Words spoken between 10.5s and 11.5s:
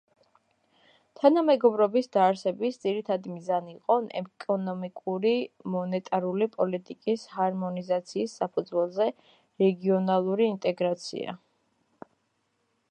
ინტეგრაცია.